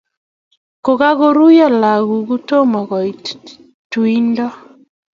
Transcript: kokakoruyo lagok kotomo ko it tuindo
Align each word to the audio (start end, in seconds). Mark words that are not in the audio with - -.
kokakoruyo 0.85 1.67
lagok 1.81 2.23
kotomo 2.29 2.79
ko 2.89 2.97
it 3.11 3.25
tuindo 3.91 4.47